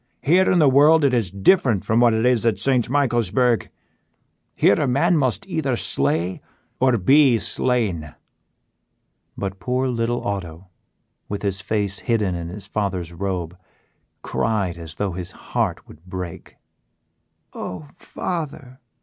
Here 0.23 0.49
in 0.51 0.57
the 0.57 0.67
world 0.67 1.05
it 1.05 1.13
is 1.13 1.29
different 1.29 1.85
from 1.85 1.99
what 1.99 2.15
it 2.15 2.25
is 2.25 2.43
at 2.43 2.57
St. 2.57 2.89
Michaelsburg; 2.89 3.69
here 4.55 4.81
a 4.81 4.87
man 4.87 5.15
must 5.15 5.45
either 5.47 5.75
slay 5.75 6.41
or 6.79 6.97
be 6.97 7.37
slain." 7.37 8.15
But 9.37 9.59
poor 9.59 9.87
little 9.89 10.25
Otto, 10.27 10.69
with 11.29 11.43
his 11.43 11.61
face 11.61 11.99
hidden 11.99 12.33
in 12.33 12.47
his 12.49 12.65
father's 12.65 13.13
robe, 13.13 13.55
cried 14.23 14.75
as 14.75 14.95
though 14.95 15.11
his 15.11 15.33
heart 15.53 15.87
would 15.87 16.03
break. 16.07 16.55
"Oh, 17.53 17.87
father!" 17.95 18.79